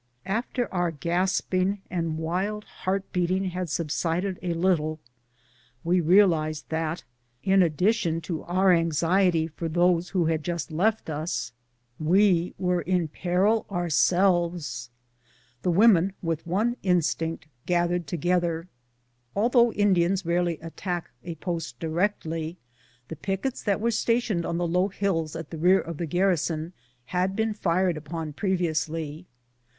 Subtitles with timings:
[0.25, 4.99] After our gasping and wild heart beating had sub sided a little,
[5.83, 7.03] we realized that,
[7.43, 11.51] in addition to our anxiety for those who had just left us,
[11.99, 14.89] we were in peril our selves.
[15.61, 18.67] The women, with one instinct, gathered togeth er.
[19.35, 22.57] Though Indians rarely attack a post directly,
[23.07, 26.73] the pickets that were stationed on the low hills at the rear of the garrison
[27.05, 29.27] had been fired upon previously.